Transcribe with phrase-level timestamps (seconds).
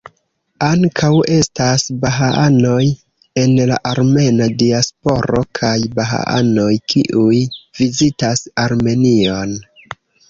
[0.67, 2.87] Ankaŭ estas bahaanoj
[3.41, 7.39] en la armena diasporo kaj bahaanoj kiuj
[7.83, 9.55] vizitas Armenion.